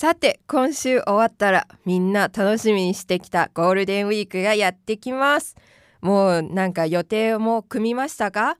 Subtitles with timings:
[0.00, 5.56] さて今週終わったらみんな楽しみにしてきたゴールデンウィークがやってきます。
[6.00, 8.56] もうなんか予定も組みましたか？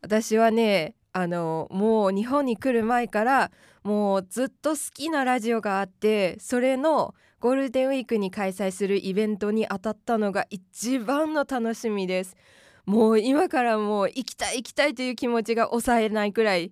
[0.00, 3.50] 私はねあのもう日本に来る前から
[3.82, 12.36] もうずっと好きなラジオがあってそれのゴールデンウィークに開催するイベントに当たったのが一番の楽しみです。
[12.84, 16.70] もう今からもう行きたい行きたいという気持ちが抑えないくらい。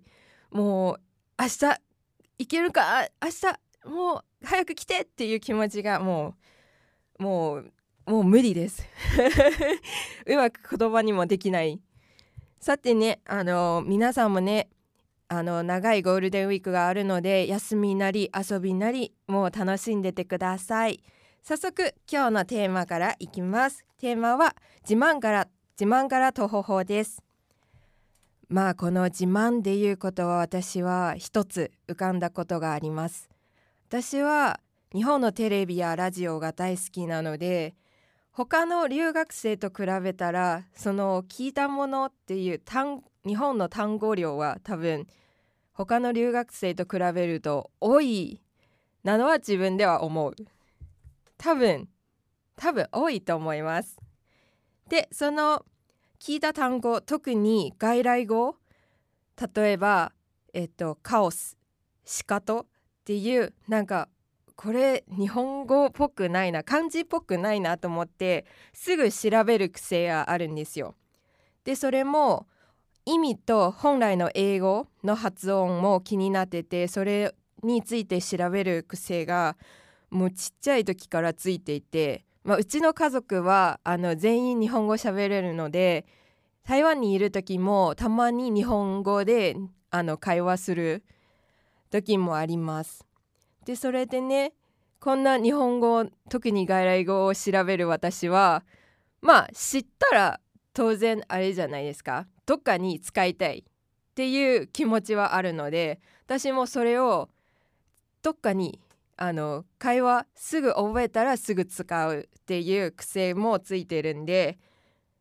[0.53, 1.01] もう
[1.37, 1.81] 明日
[2.39, 3.09] 行けるか？
[3.21, 6.35] 明日もう早く来てっていう気持ちがも
[7.19, 7.73] うもう
[8.07, 8.87] もう無理です。
[10.27, 11.81] うまく言葉にもできない。
[12.61, 14.69] さてねあの皆さんもね
[15.29, 21.03] あの長いゴールデンウィークがあるので休みなり遊びなりもう楽しんでてください。
[21.43, 23.85] 早速今日のテーマからいきます。
[23.99, 27.23] テーマは自慢から自慢から徒歩法です。
[28.49, 33.34] まあこの自慢でいうことは私は一つ浮かんだことがあります。
[33.89, 34.61] 私は
[34.93, 37.75] 日本のテレビやラジオが大好きなので
[38.33, 45.07] 他の留学生と比べたらその聞いたものっていう単日本の単語量は多分
[45.73, 48.41] 他の留学生と比べると多い
[49.05, 50.35] なのは自分では思う。
[51.37, 51.89] 多分
[52.57, 53.99] 多分多いと思います。
[54.89, 55.65] でその
[56.19, 58.57] 聞いた単語特に外来語
[59.55, 60.13] 例えば
[60.53, 61.57] えっとカオス
[62.05, 62.67] シカト
[63.05, 64.09] っていうなんか
[64.57, 70.95] これ日本語っぽくないな漢字っぽくないなと思ってすぐ調べる癖があるんですよ。
[71.65, 72.47] でそれも
[73.05, 79.57] 意味と本来の英語の発音も気になっててそれについて調べる癖が
[80.11, 86.05] もうちっちゃい時からついていてまあ、うちの家族はあの全員日本語喋れるので
[86.67, 89.57] 台湾にいる時もたまに日本語で
[89.91, 91.05] あの会話する
[91.95, 93.07] 時もあります。
[93.65, 94.53] でそれでね
[94.99, 98.65] こんな日本語特に外来語を調べる私は
[99.23, 100.41] まあ知ったら
[100.73, 107.29] 当然あれじゃないですかどっかに使いたいっていう気持ちはあるので私もそれを
[108.23, 108.81] どっかに
[109.17, 114.59] あの会話すぐ覚えたらすぐ使うっていう癖もついてるんで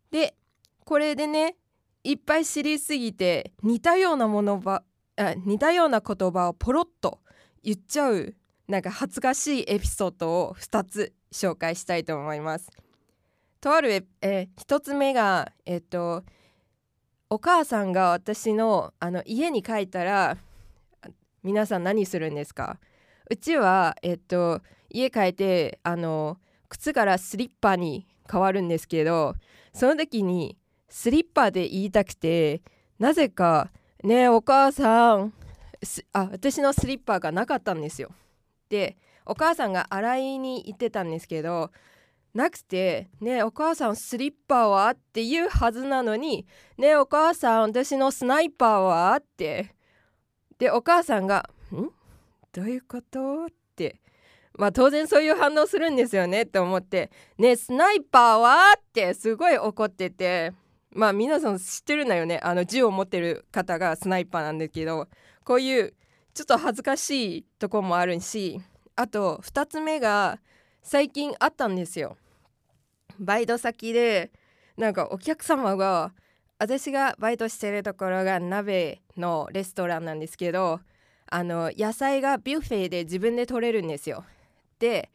[0.10, 0.36] で
[0.86, 1.56] これでね
[2.04, 4.84] いっぱい知りすぎて似たようなものば
[5.18, 7.20] 似たような言葉をポロッと
[7.64, 8.36] 言っちゃう
[8.68, 12.72] なんか恥ずかしいエピソードを2つ紹介したいと思います。
[13.62, 16.24] とあるえ1つ目がえっと
[17.30, 20.38] お母さんが私のあの家に帰ったら
[21.44, 22.80] 皆さん何するんですか？
[23.30, 26.38] うちは、えっと、家帰ってあの
[26.70, 29.36] 靴からスリッパに変わるんですけど
[29.74, 30.58] その時に
[30.90, 32.62] スリッパで言いたくて
[33.00, 33.72] なぜか
[34.04, 35.34] 「ねえお母さん
[36.12, 38.12] あ私のスリッパがなかったんですよ。
[38.70, 41.72] でお母さんが洗いに行ってたんですけど
[42.34, 46.46] なくて「ねえお母さんスリッパは?」って言うはずなのに
[46.78, 49.74] 「ねえお母さん私のスナイパーは?」って
[50.58, 51.90] でお母さんが「ん？
[52.52, 54.02] どういうことって
[54.58, 60.52] まあ当然そういう反応するんですよねって思って「ねスナイパーは?」ってすごい怒ってて
[60.96, 65.08] まあ皆さん知ってるんだよねあの銃を持ってる方がスナイパーなんですけど
[65.44, 65.94] こういう
[66.34, 68.62] ちょっと恥ずかしいとこもあるし
[68.96, 70.40] あと2つ目が
[70.82, 72.18] 最近あったんですよ。
[73.20, 74.32] バイト先で
[74.78, 76.14] なんかお客様が
[76.60, 80.80] 私がバイトしてるところが鍋のレストランなんですけど
[81.28, 84.26] あの野菜がビュッフェで自分で取れるんですよ。
[84.80, 85.10] で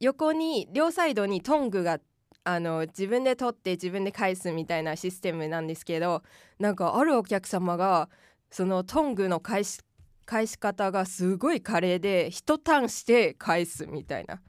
[0.00, 2.00] 横に両サイドにトングがあっ
[2.44, 6.22] あの自分で取って自分で返すみたいなシステムなんですけど
[6.58, 8.08] なんかあるお客様が
[8.50, 9.80] そのトングの返し
[10.24, 14.40] 返し方がすごい華麗で一ターンして返すみたいな。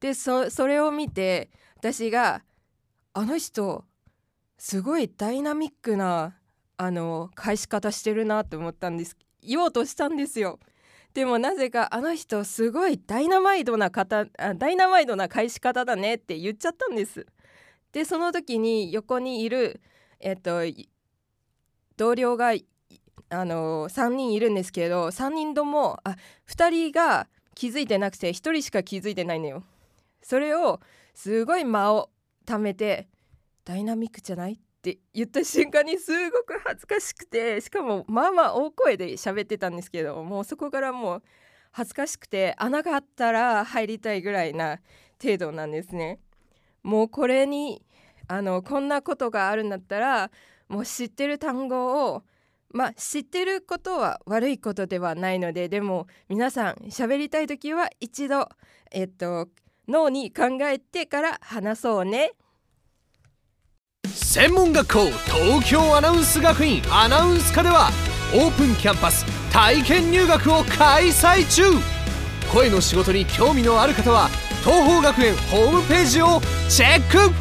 [0.00, 2.42] でそれを見て私が
[3.12, 3.84] あの人
[4.58, 6.36] すごいダイナミックな
[6.76, 10.58] あの返し方してるなって思ったんです言おうとしたんですよ
[11.14, 14.24] でもなぜかあの人すごいダイナマイドな方
[14.56, 17.26] ダイナマイドな返し方だねって言っちゃったんです。
[17.92, 19.80] でその時に横にいる
[20.18, 20.62] えっと
[21.96, 22.54] 同僚が
[23.30, 26.16] あの3人いるんですけど3人ともあ
[26.48, 29.62] 2人が気づいてなくて1人しか気づいてないのよ。
[30.20, 30.80] それを
[31.14, 32.10] すごい間を
[32.44, 33.08] 貯めて
[33.64, 34.54] ダイナミックじゃない？
[34.54, 41.22] っって言った瞬間にすごく恥ずかしくてしかもまあまあ大声で喋ってたんですけどもうそこからもう
[41.72, 44.80] 恥ずかしくて穴があったら入りたいぐらいな
[45.22, 46.20] 程度なんですね。
[46.82, 47.82] もうこれに
[48.28, 50.30] あのこんなことがあるんだったら
[50.68, 52.22] もう知ってる単語を
[52.70, 58.50] まあ知ってることは悪いことではないのででも皆さん喋りたい時は一度
[58.90, 59.48] えっと
[59.88, 62.32] 脳に考えてから話そうね
[64.14, 67.90] 専門学校東京アナウンス学院アナウンス科では
[68.32, 71.64] オープンキャンパス体験入学を開催中。
[72.52, 74.28] 声の仕事に興味のある方は
[74.64, 77.34] 東邦学園ホームページをチェック。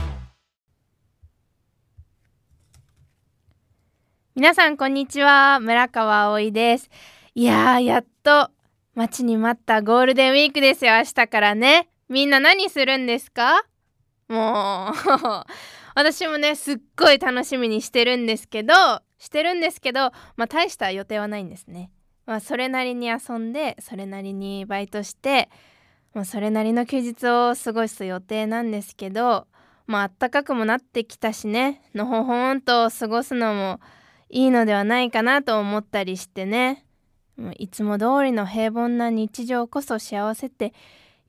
[4.35, 5.59] 皆さんこんにちは。
[5.59, 6.89] 村川葵です。
[7.35, 8.49] いやーやっと
[8.95, 11.89] 待ちに待ったゴールデンウィークですよ明日からね。
[12.09, 13.63] みんな何するんですか？
[14.27, 14.93] もう
[15.95, 18.73] 私もねすっごい楽しみにしてるんですけど
[19.17, 21.91] してるんですけどまあ大した予定はないんですね。
[22.25, 25.49] まあそれなりに遊んでそれなりにバイトして
[26.13, 29.47] まあそれなりの休日を過ごす予定なんですけど
[29.87, 31.81] まあ暖かくもなってきたしね。
[31.93, 33.79] のほほんと過ごすのも
[34.29, 36.85] いいのではないかなと思ったりしてね。
[37.57, 40.73] いつも通りの平凡な日常こそ幸せって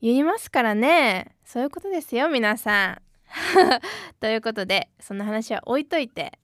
[0.01, 1.35] 言いますからね。
[1.43, 3.04] そういうことですよ皆さん。
[4.19, 6.39] ということでそんな話は置いといて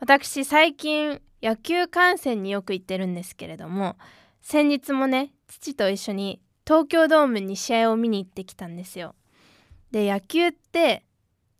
[0.00, 3.96] 私最近野球観戦によく行ってるんですけれども
[4.40, 9.14] 先日もね父と一緒に東京ドームに試合を見に行ってきたんですよ。
[9.90, 11.04] で野球って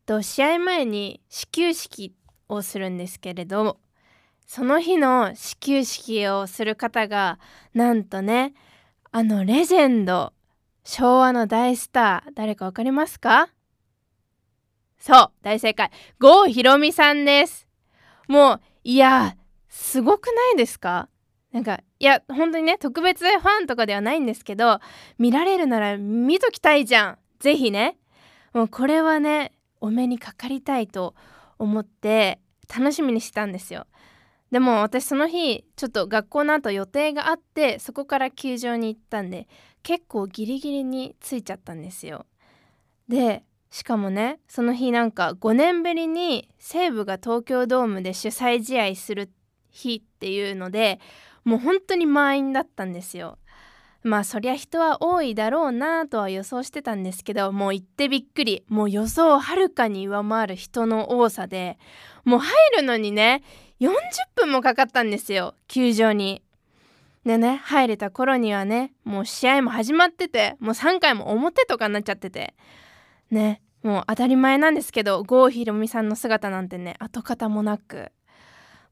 [0.05, 2.15] と試合前に始球式
[2.49, 3.79] をするんですけれど
[4.47, 7.39] その日の始球式をする方が
[7.75, 8.55] なんとね
[9.11, 10.33] あのレジェンド
[10.85, 13.49] 昭和の大スター誰か分かりますか？
[14.99, 15.91] そう大正解。
[16.19, 17.67] 郷ひろみさんです。
[18.27, 19.37] もういや
[19.69, 21.09] すごくないですか？
[21.53, 24.81] なんかいや本当にね特別ファンとかではないんですけど
[25.19, 27.19] 見られるなら見ときたいじゃん。
[27.39, 27.97] 是非ね。
[28.53, 31.15] もうこれはねお目にかかりたいと
[31.59, 33.87] 思って楽しみにしたんですよ。
[34.51, 39.47] でも私その日ちょっと学校の後予定があってそこから球場に行ったんで
[39.83, 42.27] 結構ギリギリに着いちゃったんですよ。
[43.09, 49.31] でしかもねその日なんか5年ぶりに西武が東京ドームで主催試合する
[49.71, 51.01] 日っていうので
[51.45, 53.39] もう本当に満員だったんですよ。
[54.03, 61.79] まあそりゃ人は多いだろうなとは予想してたんですけどもう行ってびっくりもう予想をはるかに上回る人の多さで
[62.25, 63.43] もう入るのにね
[63.81, 63.91] 40
[64.37, 66.43] 分もかかったんですよ球場に。
[67.25, 72.55] でね入れた頃にはねもう試合も始まっててもう3回も表とかになっちゃってて
[73.31, 73.63] ね。
[73.83, 78.11] もう当たり前なんですけど郷ひろみさんの姿なんてね跡形もなく。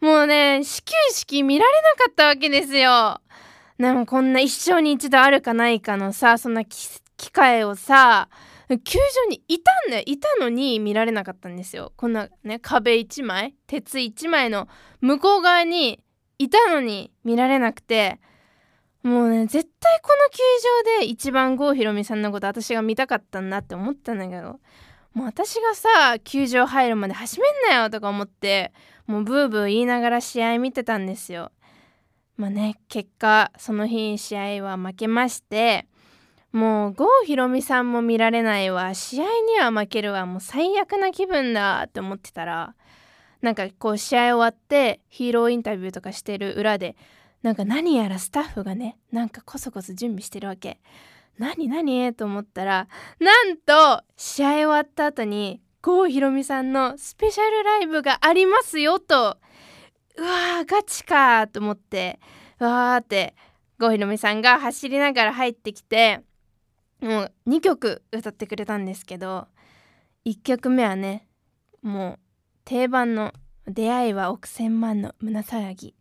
[0.00, 3.20] もうね始球式見られなかったわけですよ。
[3.78, 7.00] でもこんな一生に一度あるかないかのさそんな機
[7.30, 8.28] 会をさ
[8.68, 11.92] 球場にいたんだよいたのに見られなかったんですよ。
[11.96, 14.68] こんなね壁1枚鉄1枚の
[15.00, 16.02] 向こう側に
[16.38, 18.20] いたのに見られなくて。
[19.06, 20.38] もうね絶対この球
[20.98, 24.58] 場で一番郷ひろみさんのこと私が見たかったんだって思ったんだけど
[25.14, 28.72] もう私がさ球場入るまで始めんなよとか思って
[29.06, 31.52] もうブーブー言いながら試合見てたんですよ。
[32.36, 35.86] まあね結果その日試合は負けまして
[36.50, 42.74] もう郷ひろみさんも見られないわ試合には負けるわもう最悪な気分だって思ってたら
[43.40, 46.96] なんかこう試合終わってヒーローインタビューとかしてる裏で
[47.46, 50.80] なんか何やらスタッフがねなんかこそこそ準備してるわけ。
[51.38, 52.12] 何何？
[52.12, 52.88] と思ったら
[53.20, 59.38] なんと試合終わった後に郷ひろみさんのスペシャルライブがありますよと。
[60.16, 62.18] うわーガチかと思って
[62.58, 63.36] わーって
[63.78, 66.22] 郷ひろみさんが走りながら入ってきて
[67.00, 69.46] もう2曲歌ってくれたんですけど
[70.24, 71.28] 1曲目はね
[71.80, 72.18] もう
[72.64, 73.32] 定番の
[73.68, 75.94] 「出会いは億千万の胸騒ぎ」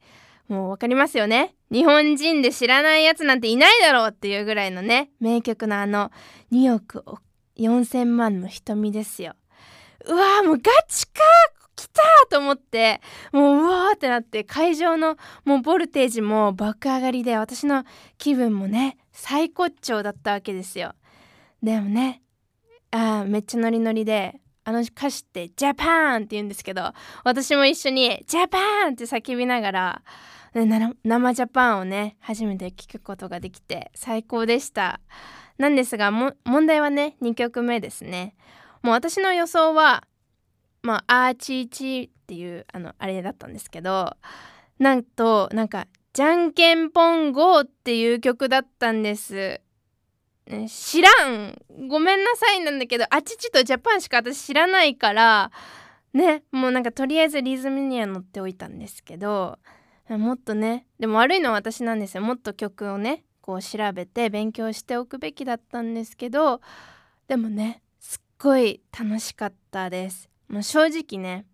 [0.47, 6.11] もう分かりますよね日本人で知らないやつなんていないだろうっていうぐらいのね名曲のあの
[6.51, 7.03] 2億
[7.57, 9.33] 4,000万の瞳ですよ
[10.05, 11.13] うわーもうガチか
[11.75, 13.01] 来たと思って
[13.33, 17.83] もううわーってなって会場のもうボルテージも爆上がりで私の
[18.17, 20.93] 気分もね最高潮だったわけですよ
[21.63, 22.21] でもね
[22.91, 28.57] あめっちゃノリノリであの歌詞って「ジャパン!」って言うんですけど私も一緒に「ジャパ
[28.89, 30.01] ン!」って叫びながら
[30.55, 35.01] 生ジャパンをね初めて聞くことができて最高でした。
[35.57, 36.33] なんですが問
[36.65, 38.35] 題はね2曲目ですね。
[38.81, 40.05] もう私の予想は
[40.81, 44.15] まあ「アーチーチー」っていうあのあれだったんですけど
[44.79, 49.59] なんとなんか「じゃんけんぽん GO」っていう曲だったんです。
[50.67, 51.59] 知らん。
[51.89, 55.51] ごめんなさいなんだけどあちちとジャパンしか私知らないから
[56.13, 59.57] ねもうなんかとりあえずリズムには乗っておいたんですけど
[60.09, 60.85] もっとね。
[60.99, 62.23] でも悪いのは私なんですよ。
[62.23, 66.61] もっと曲をねこう調べて勉強しておくべきだったんですけど
[67.27, 70.29] でもねすっごい楽しかったです。
[70.47, 71.45] もう正直ね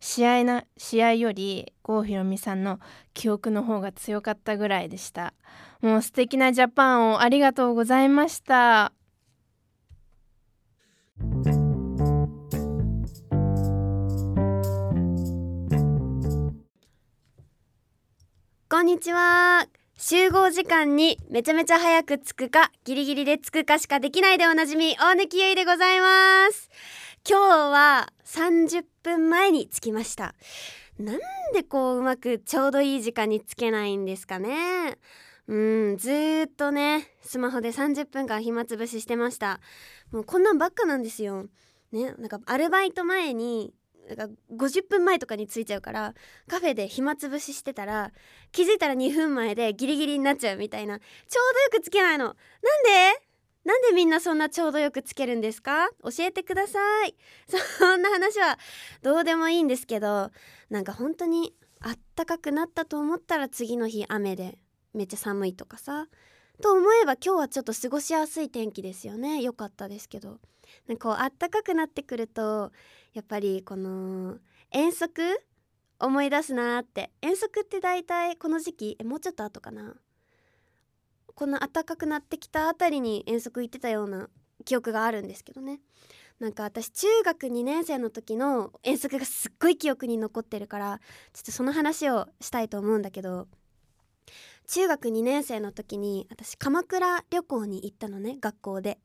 [0.00, 2.78] 試合な試合より郷ひろみさんの
[3.14, 5.32] 記憶の方が強かったぐらいでした。
[5.80, 8.92] もう素敵なジャパンをありがとうございました。
[18.74, 19.68] こんにちは。
[19.96, 26.68] 集合時間にめちゃめちゃ早く着くかギリギリで着くかしかできないでおなじみ大貫ゆいでございます。
[27.24, 30.34] 今日は30分前に着きました。
[30.98, 31.18] なん
[31.54, 34.98] でこううまくちょうどいい時間に着けないんですかね。
[35.46, 35.56] う
[35.92, 39.60] んずーっとねスマホで30分間暇つぶししてました。
[40.10, 41.46] もうこんなんばっかなんですよ。
[41.92, 43.72] ねなんかアルバイト前に
[44.08, 46.14] なんか50分前とかに着いちゃうから
[46.46, 48.12] カフェで暇つぶししてたら
[48.52, 50.98] 気づいたら2分前でギリギリになっちゃうみたいな。
[50.98, 52.26] ちょうどよくつけないの。
[52.26, 52.40] なんで？
[53.64, 55.88] なんでみんなそんなちょうどよくつけるんですか？
[56.02, 57.16] 教えてください。
[57.78, 58.58] そんな話は
[59.02, 60.30] どうでもいいんですけど
[60.68, 64.58] なんか本当にあったかくなったと思ったら次の日雨で
[64.92, 66.08] めっちゃ寒いとかさ。
[66.62, 69.40] と思えば今日はちょっと過ごしやすい天気ですよね。
[69.40, 70.38] 良かったですけど。
[70.88, 72.72] なんかこうあったかくなってくると
[73.12, 74.38] やっぱりこの
[74.70, 75.22] 遠足
[75.98, 77.10] 思い出すなって。
[77.22, 79.94] 遠足って大体この時期えもうちょっと後かな。
[81.34, 84.28] この暖かくなってきたあたりに遠足行ってたような
[84.64, 85.80] 記憶があるんですけどね。
[86.40, 91.00] なんか私中学2年生の時の遠足がすっごい記憶に残ってるから
[91.32, 93.46] ちょっとその話をしたいと思うんだけど
[94.66, 98.98] 中学2年生の時に私鎌倉旅行に行ったのね学校で。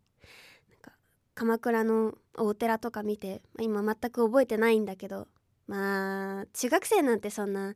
[1.40, 5.30] 鎌倉のお寺とか見て今全く覚えてないんだけど
[5.68, 7.76] まあ中学生なんてそんな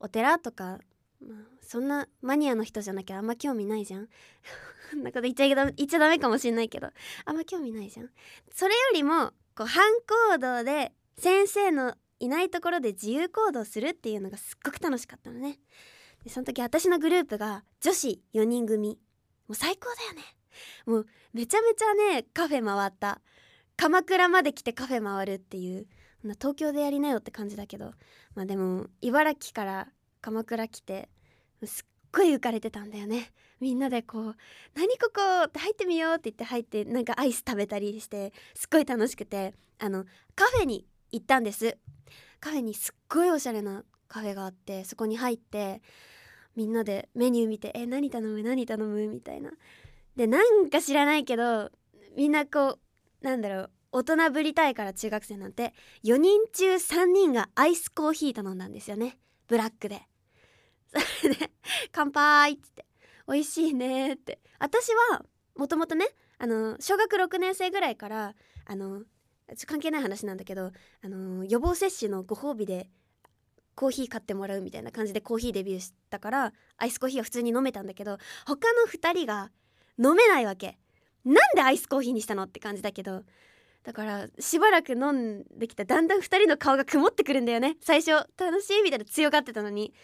[0.00, 0.80] お寺とか、
[1.24, 4.08] まあ、そんなマニアの人じゃなきゃあんま興味ないじゃん。
[4.90, 6.90] こんなこと言っちゃ言っちゃダメかもしんないけど
[7.24, 8.10] あんま興味ないじゃん。
[8.52, 9.84] それよりもこう反
[10.32, 15.60] 行動で先生のいないところで自由行動するっていうのがすっごく楽しかったのね。
[16.24, 18.98] でその時私のグループが女子4人組。
[19.46, 20.37] もう最高だよね。
[20.86, 23.20] もうめちゃめちゃねカフェ回った。
[23.76, 25.86] 鎌倉まで来てカフェ回るっていう。
[26.40, 27.92] 東京でやりなよって感じだけど。
[28.34, 29.88] まあでも茨城から
[30.20, 31.08] 鎌倉来て
[31.64, 33.32] すっごい浮かれてたんだよね。
[33.60, 34.36] みんなでこう
[34.74, 39.54] 「何ここ!」って入ってみようって言って入ってなんかアイス食べたりしてすっごい楽しくて。
[39.80, 41.78] あのカフェに行ったんです。
[42.40, 45.82] カフェにすっごいおしゃれなカフェがあってそこに入って
[46.56, 48.42] みんなでメニュー見て「え何頼む？
[48.42, 49.52] 何頼む?」みたいな。
[50.18, 51.70] でなんか知らないけど
[52.16, 52.80] みんなこ
[53.22, 55.72] うなんだろう大人ぶりたいから中学生なんて
[56.04, 59.16] 4人中3人がアイスコーヒー頼んだんですよね。
[59.46, 60.02] ブラックで。
[61.20, 61.50] それで
[61.92, 62.86] 「乾杯!」って言って
[63.32, 64.40] 「美味しいね」って。
[64.58, 66.08] 私はもともとね
[66.38, 68.34] あの小学6年生ぐらいから
[68.66, 69.04] あの
[69.66, 72.90] 関係ない話なんだけどあの予防接種のご褒美で
[73.76, 79.52] コーヒー買ってもらうみたいな感じでコーヒーデビューしたからアイスコーヒーは普通に飲めたんだけど他の2人が
[79.98, 80.78] 飲めないわけ。
[81.24, 83.24] なんでアイスコーヒーにしたのって感じだけど。
[83.84, 87.76] だからしばらく飲んできただんだん2人の顔が曇ってくるんだよね。
[87.80, 89.94] 最初楽しいみたいな強がってたのに。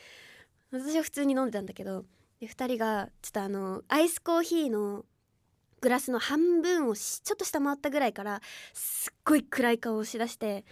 [0.70, 2.04] 私は普通に飲んでたんだけど。
[2.40, 5.04] で2人がちょっとあのアイスコーヒーの
[5.80, 8.40] グラスの半分をちょっと下回ったぐらいから
[8.72, 10.64] すっごい暗い顔をしだして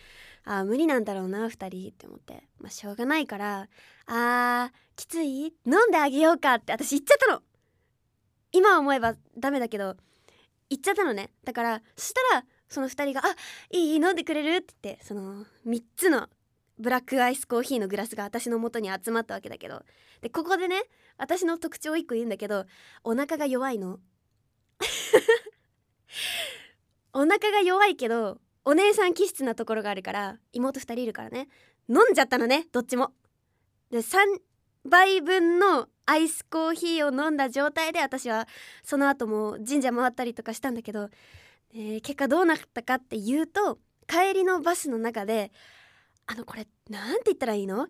[0.45, 2.45] あ無理なんだろうな2人って思って。
[2.61, 3.69] まあしょうがないから
[4.07, 5.55] あーきつい？
[5.67, 7.43] 飲んであげようかって私言っちゃったの。
[8.53, 9.97] 今思えばダメだけど
[10.71, 11.31] 言っちゃったのね。
[11.45, 13.35] だからそしたらその2人が「あ
[13.71, 16.29] いい飲んでくれる?」って言ってその3つの
[16.79, 19.85] ブラックアイスコーヒーのグラスが私の元に集まったわけだけど。
[20.21, 20.83] でここでね
[21.19, 22.65] 私の特徴を1個言うんだけど
[23.05, 24.01] お腹が弱いの。
[27.13, 31.49] お腹が弱いけどお姉さん気質なところがあるから妹2人いるからね。
[31.89, 33.13] 飲んじゃったのねどっちも。
[33.91, 34.41] で3
[34.85, 38.49] 倍分のアイスコーヒーを飲んだ状態で私は
[38.83, 41.09] その後も神社回ったりとかしたんだけど、
[41.75, 45.53] えー、結果どうなったかっていうと帰りのバスの中で
[46.27, 47.89] あのこれなんて言ったらいいの？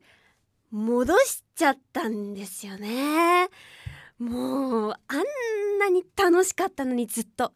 [0.71, 3.49] 戻しちゃったんですよね。
[4.19, 7.52] もうあんなに楽しかったのにずっと。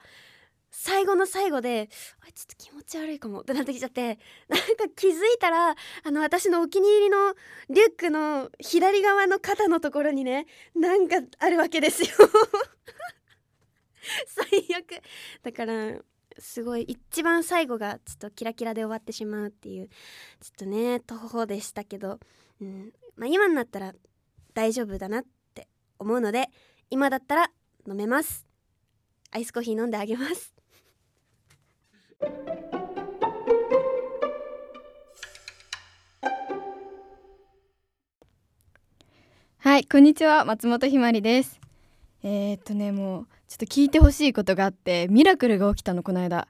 [0.78, 1.88] 最後の最後で
[2.20, 7.34] あちょっと気持ち悪いかもってなってきちゃって なんか気づいたらあの私のお気に入りの
[7.70, 12.08] リュックの左側の肩のところにねなんかあるわけですよ。
[14.28, 15.02] 最悪。
[15.42, 15.98] だから
[16.38, 19.96] すごい一番最後がちょっとキラキラで終わってしまうっていうちょ
[20.48, 22.20] っとね徒歩でしたけど、
[22.60, 23.94] うんまあ、今になったら
[24.52, 25.68] 大丈夫だなって
[25.98, 26.50] 思うので
[26.90, 27.50] 今だったら
[27.88, 28.46] 飲めます。
[29.30, 30.55] アイスコーヒー飲んであげます。
[39.58, 40.46] はいこんにちは。
[40.46, 41.60] 松本ひまりです。
[42.22, 46.48] えー、っとねもうちょっと聞いてほしいことがあってミラクルが起きたのこの間。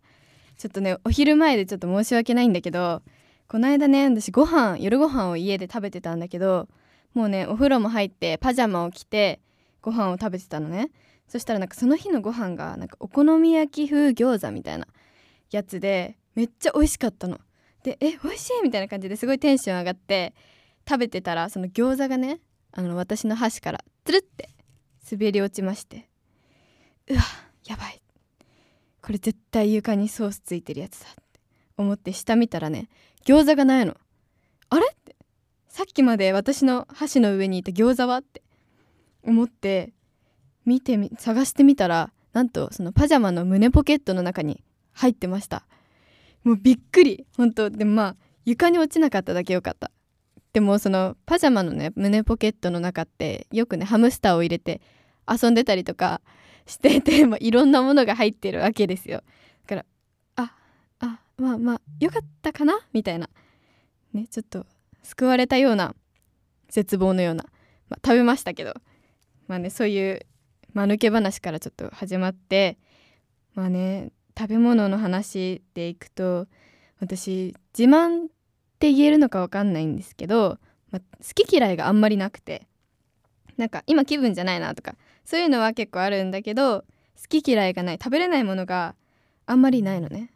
[0.56, 3.02] ちょっとねお昼前でちょっと申し訳ないんだけど
[3.48, 6.68] この間ね私ご飯夜ご飯を家で食べてたんだけど
[7.12, 9.40] もうねお風呂も入ってパジャマを着て
[9.82, 10.90] ご飯を食べてたのね。
[11.26, 14.86] そしたらなんかその日のご飯がなんかお好み焼き風餃子みたいな
[15.50, 17.38] やつでめっちゃ美味しかったの。
[17.82, 18.62] でえ美味しい？
[18.62, 20.34] みたいな感じですごいテンション上がって
[20.88, 22.40] 食べてたらその餃子がね
[22.72, 24.50] あの私の箸からつるって
[25.10, 26.08] 滑り落ちまして。
[27.08, 27.22] うわ
[27.64, 28.02] やばい。
[29.02, 31.40] これ絶対床にソースついてるやつだって
[31.76, 32.88] 思って下見たらね
[33.24, 33.96] 餃子がないの。
[34.68, 34.86] あれ？
[34.92, 35.14] って。
[35.68, 38.18] さっきまで私の箸の上にいた餃子は？
[38.18, 38.42] って
[39.22, 39.92] 思って
[40.64, 44.64] 見てみ探してみたらなんとそのパジャマの胸ポケットの中に
[44.96, 45.64] 入ってました。
[46.42, 47.26] もうびっくり。
[47.36, 47.70] 本当。
[47.70, 49.90] でもまあ床に落ちなかっただけよかった。
[50.52, 54.80] でもそのパジャマのね胸ポケットの中ってよくねハムスターを入れて
[55.30, 56.22] 遊んでたりとか
[56.66, 59.22] してて、まあ、いろんなものが入ってるわけですよ。
[59.66, 59.84] だから
[60.36, 60.54] あ
[61.00, 62.78] あまあまあよかったかな？
[62.92, 63.28] みたいな。
[64.14, 64.64] ねちょっと
[65.02, 65.94] 救われたような
[66.68, 67.44] 絶望のような、
[67.90, 68.74] まあ、食べましたけど。
[69.46, 70.26] まあねそういう
[70.72, 72.78] 間抜け話からちょっと始まって。
[73.54, 76.46] まあね食べ物の話でいくと
[77.00, 78.28] 私自慢っ
[78.78, 80.58] て言えるのか分かんないんですけど、
[80.90, 82.66] ま、好き嫌いがあんまりなくて
[83.56, 86.84] なんか今気分じゃないなとかそういうのは結構あるんだけど
[87.20, 88.94] 好き嫌いがない食べれないものが
[89.46, 90.30] あんまりないのね。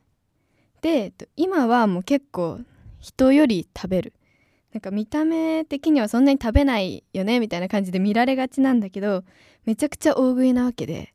[0.80, 2.61] で今はもう結構
[2.99, 4.15] 人より食べる。
[4.73, 9.25] なんか見た目的にはそんなに食べないよねみたいな感じで見られがちなんだけど
[9.65, 11.13] めちゃくちゃ大食いなわけで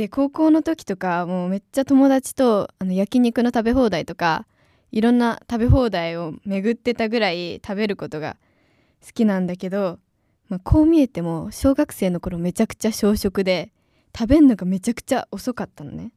[0.00, 4.46] で高校の時とかもうめっちゃ友達とあの焼肉の食べ放題とか
[4.92, 8.38] いろんな食べ放題を巡ってたぐらい食べることが
[9.06, 9.98] 好きなんだけど、
[10.48, 13.72] まあ、こう見えても小学生の頃めちゃくちゃ小食で
[14.16, 16.12] 食べるのがめちゃくちゃ遅かったのね。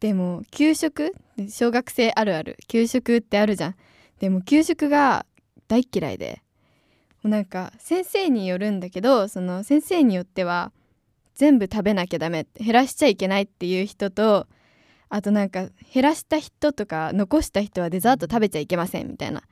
[0.00, 1.14] でも給食
[1.48, 3.74] 小学生あるある給食ってあるじゃん。
[4.18, 5.24] でも給食が
[5.68, 6.42] 大嫌いで。
[7.22, 10.72] もうなんか先生によるんだけどその先生によっては
[11.38, 14.48] 全部食べなきゃダメ減らしちゃいけないっていう人と
[15.08, 19.42] あとなんか減らした人とか残した人はデザート食べちゃいけませんみたいな。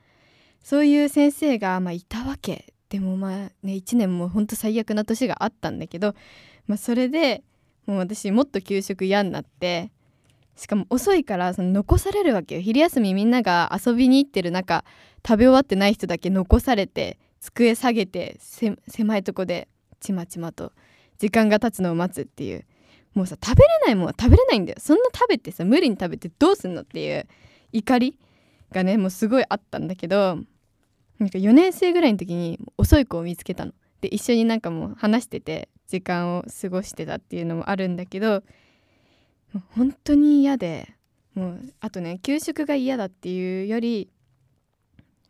[0.61, 2.73] そういう先生がまあいたわけ。
[2.89, 3.31] でもまあ
[3.63, 6.13] ね1年もほんと最悪な年があったんだけど、
[6.67, 7.45] まあ、それで
[7.85, 9.89] もう私もっと給食嫌になって
[10.57, 12.61] しかも遅いからその残されるわけよ。
[12.61, 14.83] 昼休みみんなが遊びに行ってる中
[15.25, 19.69] 食べ終わってない人だけ残されて机下げて狭いとこで
[20.01, 20.73] ちまちまと
[21.17, 22.65] 時間が経つのを待つっていう。
[23.13, 24.77] もうさ食べれないもんは食べれないんだよ。
[24.79, 27.27] そんな食べてさ無理に食べてどうすんのっていう
[27.71, 28.19] 怒り
[28.71, 30.37] がねもうすごいあったんだけど
[31.17, 33.73] なんか4年生ぐらいの時に遅い子を見つけたの。
[34.01, 38.43] で一緒になんかもう話してて時間を過ごしてたっていうのもあるんだけど
[39.71, 40.93] 本当に嫌で
[41.33, 44.11] もうあとね給食が嫌だっていうより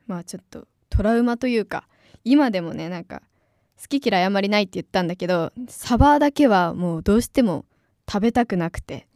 [0.08, 1.88] まあちょっとトラウマというか
[2.26, 3.22] 今でもねなんか
[3.80, 7.66] 好き嫌いあまりないって言ったんだけどサバだけはもうどうしても
[8.10, 9.08] 食べたくなくて。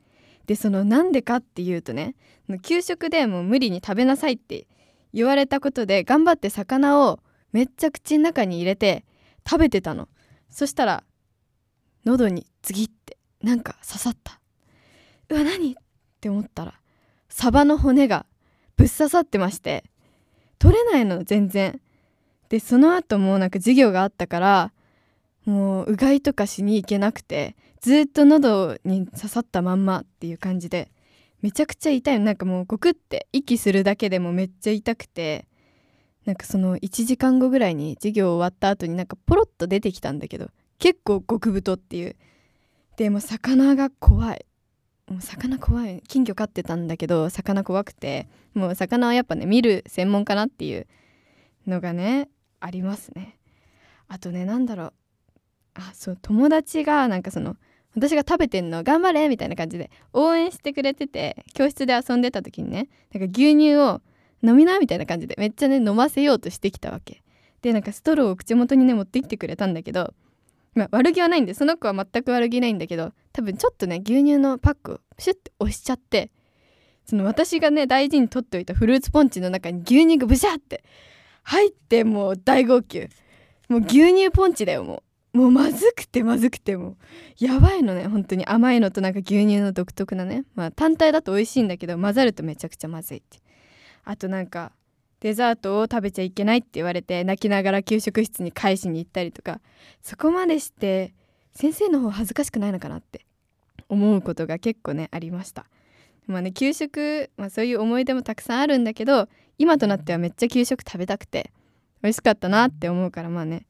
[0.47, 2.15] でそのなんでかっていうとね
[2.63, 4.67] 給食でもう無理に食べなさいって
[5.13, 7.19] 言われたことで頑張って魚を
[7.53, 9.05] めっちゃ口の中に入れて
[9.47, 10.09] 食べてたの。
[10.49, 11.03] そしたら
[12.03, 14.41] 喉に次ってなんか刺さった。
[15.29, 15.73] うわ何？
[15.73, 15.75] っ
[16.19, 16.73] て思ったら
[17.29, 18.25] サバの骨が
[18.75, 19.85] ぶっ刺さってまして
[20.59, 21.79] 取れないの全然。
[22.51, 24.73] でその後もなんか授業があったから
[25.45, 30.91] もううがいとかしに行けなくてずっと喉に刺さったまんまっていう感じで
[31.41, 32.19] めちゃくちゃ痛い。
[32.19, 35.47] なんかもうゴクって息するだけでもめっちゃ痛くて
[36.25, 42.17] なんかその1時間後ぐらいに授業終わった後になんかポロッと出てきたんだけど結構極太っていう。
[42.97, 44.45] でも魚が怖い。
[45.07, 46.03] もう魚怖い。
[46.05, 50.85] 金魚飼ってたんだけど魚怖くてもう魚はやっぱね見る専門かなっていう
[51.65, 52.27] のがね
[52.61, 53.37] ありますね。
[54.07, 54.93] あとね何だろう。
[55.73, 57.57] あそう友達がなんかその
[57.95, 64.01] 私が食べてんの頑張れみたいな感じで応援してくれてて教室で遊んでた時にねなんか牛乳を
[64.43, 67.21] 飲みなみたいな感じでめっちゃね飲ませようとしてきたわけ。
[67.61, 70.13] でなんかストローを口元にね持ってきてくれたんだけど
[70.73, 76.31] まあ、悪気はないんでその子は全く悪気ないんだけど多分ちょっとね牛乳のパックをシュッて押しちゃって
[77.05, 80.83] その私がね大事に取っておいたフルーツポンチの中に牛乳がブシャって
[81.43, 83.09] 入ってもう大号泣。
[83.69, 85.37] もう牛乳ポンチだよもう。
[85.37, 86.97] もうまずくてまずくてもう。
[87.39, 88.45] やばいのね本当に。
[88.45, 90.43] 甘いのとなんか牛乳の独特なね。
[90.55, 93.39] まあ単体だと美味しいんだけど混ざるとめちゃくちゃまずいって。
[94.03, 94.71] あとなんか
[95.19, 99.61] デザートを食べちゃいけないって言われて泣きながら給食室に返しに行ったりとか。
[100.01, 101.13] そこまでして
[101.53, 103.25] 先生の方恥ずかしくないのかなって。
[103.89, 105.65] 思うことが結構ねありました。
[106.25, 109.27] まあね給食、まあ、そういう思い出もたくさんあるんだけど
[109.61, 111.51] 今となってはめっちゃ給食食べたくて
[112.01, 113.67] 美味しかったなって思うからまあね。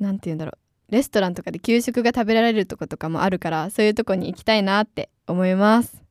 [0.00, 0.54] 何て言うんだろ
[0.88, 0.92] う。
[0.92, 6.02] レストランとかで給食が食べられるとことかもあるからそういうとこに行きたいなって思います。